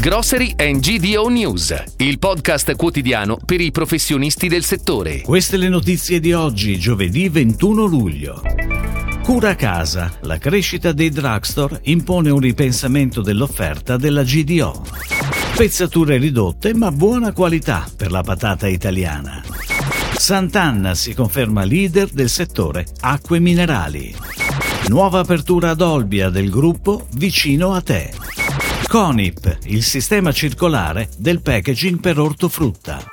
Grocery 0.00 0.54
and 0.56 0.78
GDO 0.78 1.26
News, 1.26 1.74
il 1.96 2.20
podcast 2.20 2.76
quotidiano 2.76 3.36
per 3.44 3.60
i 3.60 3.72
professionisti 3.72 4.46
del 4.46 4.62
settore. 4.62 5.22
Queste 5.22 5.56
le 5.56 5.68
notizie 5.68 6.20
di 6.20 6.32
oggi, 6.32 6.78
giovedì 6.78 7.28
21 7.28 7.84
luglio. 7.84 8.40
Cura 9.24 9.56
casa, 9.56 10.12
la 10.20 10.38
crescita 10.38 10.92
dei 10.92 11.10
drugstore 11.10 11.80
impone 11.82 12.30
un 12.30 12.38
ripensamento 12.38 13.22
dell'offerta 13.22 13.96
della 13.96 14.22
GDO. 14.22 14.84
Pezzature 15.56 16.16
ridotte 16.16 16.74
ma 16.74 16.92
buona 16.92 17.32
qualità 17.32 17.84
per 17.94 18.12
la 18.12 18.22
patata 18.22 18.68
italiana. 18.68 19.42
Sant'Anna 20.14 20.94
si 20.94 21.12
conferma 21.12 21.64
leader 21.64 22.08
del 22.10 22.28
settore 22.28 22.86
acque 23.00 23.40
minerali. 23.40 24.14
Nuova 24.86 25.18
apertura 25.18 25.70
ad 25.70 25.80
Olbia 25.80 26.30
del 26.30 26.50
gruppo 26.50 27.08
Vicino 27.14 27.74
a 27.74 27.80
te. 27.80 28.27
Conip, 28.86 29.58
il 29.64 29.82
sistema 29.82 30.32
circolare 30.32 31.08
del 31.16 31.40
packaging 31.42 32.00
per 32.00 32.18
ortofrutta. 32.18 33.04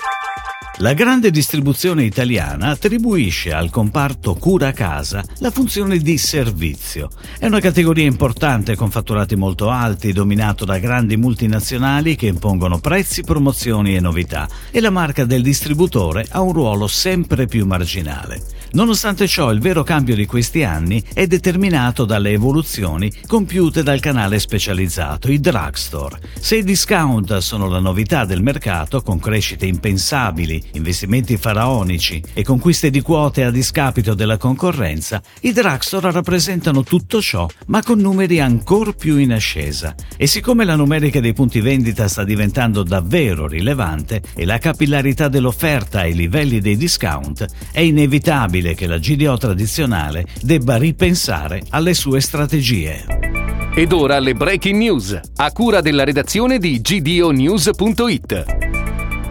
La 0.80 0.94
grande 0.94 1.32
distribuzione 1.32 2.04
italiana 2.04 2.68
attribuisce 2.68 3.54
al 3.54 3.70
comparto 3.70 4.36
cura 4.36 4.74
casa 4.74 5.24
la 5.38 5.50
funzione 5.50 6.00
di 6.00 6.18
servizio. 6.18 7.10
È 7.40 7.46
una 7.46 7.62
categoria 7.62 8.06
importante 8.06 8.76
con 8.76 8.92
fatturati 8.92 9.38
molto 9.38 9.70
alti, 9.70 10.12
dominato 10.12 10.66
da 10.66 10.78
grandi 10.78 11.16
multinazionali 11.16 12.18
che 12.18 12.28
impongono 12.28 12.80
prezzi, 12.80 13.24
promozioni 13.24 13.96
e 13.96 14.02
novità 14.02 14.50
e 14.70 14.82
la 14.82 14.90
marca 14.90 15.24
del 15.24 15.42
distributore 15.44 16.26
ha 16.30 16.42
un 16.42 16.52
ruolo 16.52 16.88
sempre 16.88 17.46
più 17.46 17.66
marginale. 17.66 18.42
Nonostante 18.76 19.26
ciò, 19.26 19.52
il 19.52 19.62
vero 19.62 19.84
cambio 19.84 20.16
di 20.16 20.26
questi 20.26 20.66
anni 20.66 21.02
è 21.14 21.28
determinato 21.28 22.04
dalle 22.04 22.32
evoluzioni 22.32 23.10
compiute 23.26 23.84
dal 23.84 24.02
canale 24.02 24.38
specializzato, 24.38 25.32
i 25.32 25.40
drugstore. 25.40 26.20
Se 26.38 26.58
i 26.58 26.64
discount 26.64 27.38
sono 27.38 27.70
la 27.70 27.80
novità 27.80 28.26
del 28.26 28.44
mercato, 28.44 29.02
con 29.02 29.18
crescite 29.18 29.66
impensabili, 29.66 30.62
investimenti 30.74 31.38
faraonici 31.38 32.22
e 32.34 32.44
conquiste 32.44 32.90
di 32.90 33.00
quote 33.00 33.46
a 33.46 33.50
discapito 33.50 34.14
della 34.14 34.36
concorrenza, 34.36 35.22
i 35.42 35.54
drugstore 35.54 36.12
rappresentano 36.12 36.84
tutto 36.84 37.22
ciò, 37.22 37.48
ma 37.68 37.82
con 37.82 38.00
numeri 38.00 38.42
ancora 38.42 38.92
più 38.92 39.16
in 39.16 39.32
ascesa. 39.32 39.96
E 40.18 40.28
siccome 40.28 40.66
la 40.66 40.76
numerica 40.76 41.22
dei 41.22 41.32
punti 41.32 41.62
vendita 41.62 42.10
sta 42.10 42.26
diventando 42.26 42.84
davvero 42.84 43.48
rilevante 43.48 44.22
e 44.36 44.44
la 44.44 44.58
capillarità 44.58 45.30
dell'offerta 45.30 46.02
ai 46.02 46.14
livelli 46.14 46.60
dei 46.60 46.76
discount, 46.76 47.46
è 47.72 47.80
inevitabile 47.80 48.64
possibile 48.66 48.74
che 48.74 48.88
la 48.88 48.98
GDO 48.98 49.38
tradizionale 49.38 50.26
debba 50.42 50.78
ripensare 50.78 51.62
alle 51.70 51.94
sue 51.94 52.20
strategie. 52.20 53.06
Ed 53.76 53.92
ora 53.92 54.18
le 54.20 54.34
breaking 54.34 54.78
news, 54.78 55.20
a 55.36 55.52
cura 55.52 55.82
della 55.82 56.04
redazione 56.04 56.58
di 56.58 56.80
gdonews.it. 56.82 58.46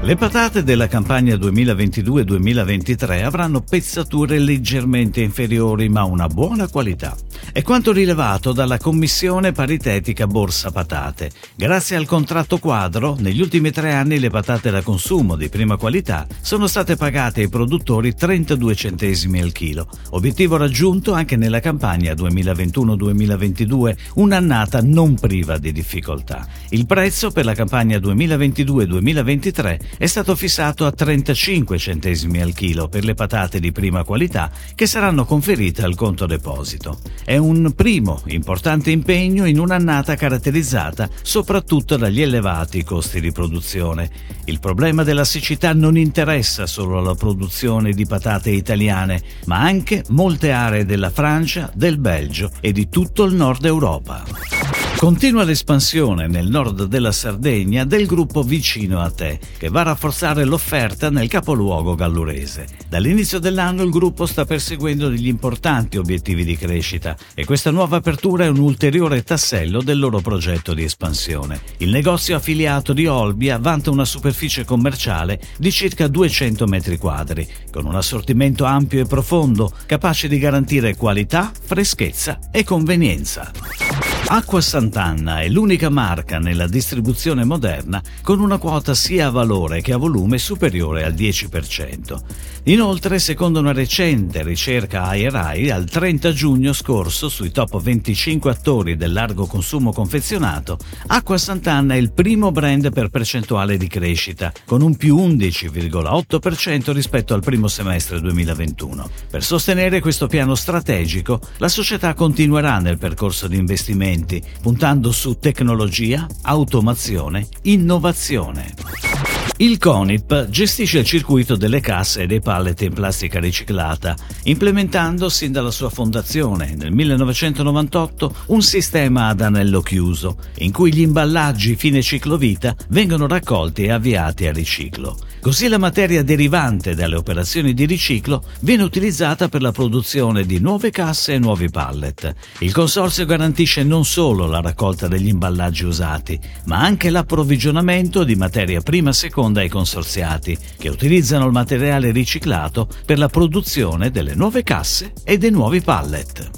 Le 0.03 0.17
patate 0.17 0.63
della 0.63 0.87
campagna 0.87 1.35
2022-2023 1.35 3.25
avranno 3.25 3.63
pezzature 3.63 4.39
leggermente 4.39 5.23
inferiori 5.23 5.89
ma 5.89 6.05
una 6.05 6.27
buona 6.29 6.69
qualità. 6.69 7.17
È 7.55 7.63
quanto 7.63 7.93
rilevato 7.93 8.53
dalla 8.53 8.79
Commissione 8.79 9.53
Paritetica 9.53 10.27
Borsa 10.27 10.73
Patate. 10.73 11.31
Grazie 11.55 11.95
al 11.95 12.05
contratto 12.05 12.59
quadro, 12.59 13.15
negli 13.21 13.41
ultimi 13.41 13.71
tre 13.71 13.93
anni 13.93 14.19
le 14.19 14.29
patate 14.29 14.73
da 14.73 14.83
consumo 14.83 15.37
di 15.37 15.49
prima 15.49 15.77
qualità 15.77 16.27
sono 16.41 16.67
state 16.67 16.97
pagate 16.97 17.43
ai 17.43 17.49
produttori 17.49 18.13
32 18.13 18.75
centesimi 18.75 19.41
al 19.41 19.53
chilo, 19.53 19.89
obiettivo 20.11 20.57
raggiunto 20.57 21.13
anche 21.13 21.37
nella 21.37 21.61
campagna 21.61 22.13
2021-2022, 22.15 23.97
un'annata 24.15 24.81
non 24.83 25.15
priva 25.15 25.57
di 25.57 25.71
difficoltà. 25.71 26.45
Il 26.71 26.87
prezzo 26.87 27.31
per 27.31 27.45
la 27.45 27.55
campagna 27.55 27.99
2022-2023 27.99 29.79
è 29.97 30.07
stato 30.07 30.35
fissato 30.35 30.87
a 30.87 30.91
35 30.91 31.79
centesimi 31.79 32.43
al 32.43 32.53
chilo 32.53 32.89
per 32.89 33.05
le 33.05 33.15
patate 33.15 33.61
di 33.61 33.71
prima 33.71 34.03
qualità 34.03 34.51
che 34.75 34.89
saranno 34.89 35.25
conferite 35.25 35.83
al 35.83 35.95
conto 35.95 36.27
deposito. 36.27 36.99
È 37.25 37.37
un 37.37 37.43
primo 37.75 38.23
importante 38.27 38.91
impegno 38.91 39.45
in 39.45 39.59
un'annata 39.59 40.15
caratterizzata 40.15 41.09
soprattutto 41.23 41.97
dagli 41.97 42.23
elevati 42.23 42.83
costi 42.85 43.21
di 43.21 43.33
produzione. 43.33 44.11
Il 44.47 44.61
problema 44.61 45.03
della 45.03 45.25
siccità 45.25 45.73
non 45.73 45.97
interessa 45.97 46.67
solo 46.67 47.01
la 47.01 47.15
produzione 47.15 47.93
di 47.93 48.07
patate 48.07 48.51
italiane, 48.51 49.23
ma 49.47 49.61
anche 49.61 50.05
molte 50.09 50.53
aree 50.53 50.85
della 50.85 51.11
Francia, 51.11 51.71
del 51.75 51.99
Belgio 51.99 52.51
e 52.61 52.73
di 52.73 52.89
tutto 52.89 53.25
il 53.25 53.35
nord 53.35 53.65
Europa. 53.65 54.64
Continua 54.97 55.45
l'espansione 55.45 56.29
nel 56.29 56.49
nord 56.49 56.85
della 56.85 57.13
Sardegna 57.13 57.85
del 57.85 58.07
gruppo 58.07 58.43
Vicino 58.43 59.01
a 59.01 59.11
te, 59.11 59.39
che 59.59 59.69
va 59.69 59.81
a 59.81 59.85
rafforzare 59.85 60.45
l'offerta 60.45 61.11
nel 61.11 61.29
capoluogo 61.29 61.95
gallurese. 61.95 62.67
Dall'inizio 62.89 63.39
dell'anno 63.39 63.83
il 63.83 63.91
gruppo 63.91 64.25
sta 64.25 64.47
perseguendo 64.47 65.09
degli 65.09 65.27
importanti 65.27 65.99
obiettivi 65.99 66.45
di 66.45 66.57
crescita 66.57 67.17
e 67.35 67.45
questa 67.45 67.71
nuova 67.71 67.97
apertura 67.97 68.45
è 68.45 68.49
un 68.49 68.59
ulteriore 68.59 69.23
tassello 69.23 69.83
del 69.83 69.99
loro 69.99 70.21
progetto 70.21 70.73
di 70.73 70.85
espansione. 70.85 71.61
Il 71.79 71.91
negozio 71.91 72.37
affiliato 72.37 72.95
di 72.95 73.07
Olbia 73.07 73.59
vanta 73.59 73.91
una 73.91 74.07
superficie 74.07 74.65
commerciale 74.65 75.39
di 75.59 75.71
circa 75.71 76.07
200 76.07 76.67
metri 76.67 76.97
quadri, 76.97 77.47
con 77.71 77.85
un 77.85 77.95
assortimento 77.95 78.65
ampio 78.65 79.03
e 79.03 79.07
profondo, 79.07 79.71
capace 79.85 80.29
di 80.29 80.39
garantire 80.39 80.97
qualità, 80.97 81.53
freschezza 81.53 82.39
e 82.51 82.65
convenienza. 82.65 84.14
Acqua 84.27 84.63
Sant'Anna 84.63 85.41
è 85.43 85.49
l'unica 85.49 85.91
marca 85.91 86.39
nella 86.39 86.67
distribuzione 86.67 87.45
moderna 87.45 88.03
con 88.23 88.41
una 88.41 88.57
quota 88.57 88.95
sia 88.95 89.27
a 89.27 89.31
valore 89.31 89.83
che 89.83 89.93
a 89.93 89.99
volume 89.99 90.39
superiore 90.39 91.05
al 91.05 91.13
10%. 91.13 92.19
Inoltre, 92.65 93.19
secondo 93.19 93.61
una 93.61 93.73
recente 93.73 94.43
ricerca 94.43 95.15
IRI, 95.15 95.71
al 95.71 95.85
30 95.85 96.33
giugno 96.33 96.73
scorso 96.73 97.29
sui 97.29 97.51
top 97.51 97.81
25 97.81 98.51
attori 98.51 98.97
del 98.97 99.13
largo 99.13 99.45
consumo 99.45 99.93
confezionato, 99.93 100.79
Acqua 101.09 101.37
Sant'Anna 101.37 101.95
è 101.95 101.99
il 101.99 102.13
primo 102.13 102.51
brand 102.51 102.91
per 102.91 103.11
percentuale 103.11 103.77
di 103.77 103.87
crescita, 103.87 104.51
con 104.65 104.81
un 104.81 104.97
più 104.97 105.17
11,8% 105.17 106.93
rispetto 106.93 107.35
al 107.35 107.43
primo 107.43 107.69
semestre 107.69 108.19
2021. 108.21 109.11
Per 109.31 109.45
sostenere 109.45 110.01
questo 110.01 110.27
piano 110.27 110.55
strategico, 110.55 111.41
la 111.59 111.69
società 111.69 112.15
continuerà 112.15 112.79
nel 112.79 112.97
percorso 112.97 113.47
di 113.47 113.59
investimento 113.59 114.13
investimenti, 114.25 114.43
puntando 114.61 115.13
su 115.13 115.39
tecnologia, 115.39 116.27
automazione, 116.43 117.47
innovazione. 117.63 119.34
Il 119.59 119.79
CONIP 119.79 120.49
gestisce 120.49 120.99
il 120.99 121.05
circuito 121.05 121.55
delle 121.55 121.79
casse 121.79 122.23
e 122.23 122.27
dei 122.27 122.41
pallet 122.41 122.81
in 122.83 122.93
plastica 122.93 123.39
riciclata, 123.39 124.17
implementando 124.43 125.29
sin 125.29 125.53
dalla 125.53 125.71
sua 125.71 125.91
fondazione 125.91 126.75
nel 126.77 126.91
1998 126.91 128.35
un 128.47 128.63
sistema 128.63 129.29
ad 129.29 129.43
anello 129.43 129.81
chiuso, 129.81 130.39
in 130.57 130.73
cui 130.73 130.93
gli 130.93 131.03
imballaggi 131.03 131.77
fine 131.77 132.03
ciclovita 132.03 132.75
vengono 132.89 133.29
raccolti 133.29 133.85
e 133.85 133.93
avviati 133.93 134.49
a 134.49 134.53
riciclo. 134.53 135.17
Così 135.41 135.69
la 135.69 135.79
materia 135.79 136.25
derivante 136.25 136.97
dalle 136.97 137.17
operazioni 137.17 137.75
di 137.75 137.85
riciclo 137.85 138.43
viene 138.61 138.83
utilizzata 138.83 139.49
per 139.49 139.63
la 139.63 139.73
produzione 139.73 140.47
di 140.47 140.59
nuove 140.59 140.91
casse 140.91 141.35
e 141.35 141.39
nuovi 141.39 141.69
pallet. 141.69 142.35
Il 142.61 142.73
consorzio 142.73 143.25
garantisce 143.25 143.85
non 143.85 144.05
solo 144.05 144.47
la 144.47 144.61
raccolta 144.61 145.07
degli 145.07 145.29
imballaggi 145.29 145.85
usati, 145.85 146.41
ma 146.65 146.81
anche 146.81 147.11
l'approvvigionamento 147.11 148.25
di 148.25 148.35
materia 148.35 148.81
prima 148.81 149.13
seconda 149.13 149.43
corrisponde 149.45 149.61
ai 149.61 149.69
consorziati, 149.69 150.57
che 150.79 150.89
utilizzano 150.89 151.47
il 151.47 151.53
materiale 151.53 152.11
riciclato 152.11 152.89
per 153.05 153.19
la 153.19 153.29
produzione 153.29 154.11
delle 154.11 154.35
nuove 154.35 154.63
casse 154.63 155.13
e 155.25 155.37
dei 155.39 155.51
nuovi 155.51 155.81
pallet. 155.81 156.51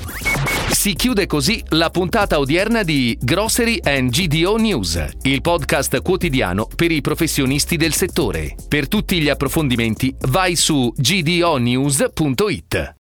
Si 0.71 0.95
chiude 0.95 1.27
così 1.27 1.63
la 1.71 1.91
puntata 1.91 2.39
odierna 2.39 2.83
di 2.83 3.17
Grocery 3.21 3.81
and 3.83 4.11
GDO 4.11 4.57
News, 4.57 5.05
il 5.23 5.41
podcast 5.41 6.01
quotidiano 6.03 6.69
per 6.75 6.91
i 6.91 7.01
professionisti 7.01 7.77
del 7.77 7.95
settore. 7.95 8.55
Per 8.69 8.89
tutti 8.89 9.21
gli 9.21 9.29
approfondimenti 9.29 10.15
vai 10.21 10.57
su 10.57 10.93
gdonews.it. 10.97 12.95